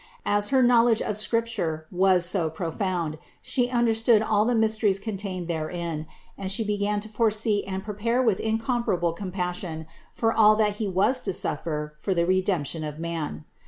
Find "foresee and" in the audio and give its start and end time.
7.07-7.83